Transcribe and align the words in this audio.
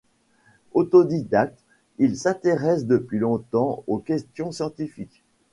Autodidacte, 0.73 1.59
il 1.99 2.17
s’intéresse 2.17 2.87
depuis 2.87 3.19
longtemps 3.19 3.83
aux 3.85 3.99
questions 3.99 4.51
scientifiques. 4.51 5.21